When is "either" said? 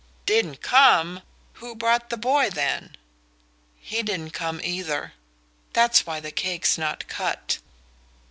4.63-5.13